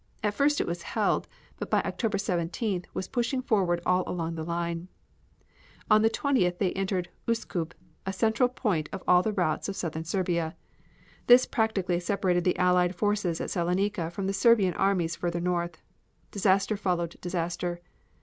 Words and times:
At 0.23 0.33
first 0.33 0.59
it 0.59 0.65
was 0.65 0.81
held, 0.81 1.27
but 1.59 1.69
by 1.69 1.83
October 1.83 2.17
17th 2.17 2.85
was 2.91 3.07
pushing 3.07 3.39
forward 3.39 3.81
all 3.85 4.03
along 4.07 4.33
the 4.33 4.43
line. 4.43 4.87
On 5.91 6.01
the 6.01 6.09
20th 6.09 6.57
they 6.57 6.71
entered 6.73 7.09
Uskub, 7.27 7.73
a 8.03 8.11
central 8.11 8.49
point 8.49 8.89
of 8.91 9.03
all 9.07 9.21
the 9.21 9.31
routes 9.31 9.69
of 9.69 9.75
southern 9.75 10.03
Serbia. 10.03 10.55
This 11.27 11.45
practically 11.45 11.99
separated 11.99 12.45
the 12.45 12.57
Allied 12.57 12.95
forces 12.95 13.39
at 13.39 13.51
Saloniki 13.51 14.09
from 14.11 14.25
the 14.25 14.33
Serbian 14.33 14.73
armies 14.73 15.15
further 15.15 15.39
north. 15.39 15.79
Disaster 16.31 16.75
followed 16.75 17.21
disaster. 17.21 17.79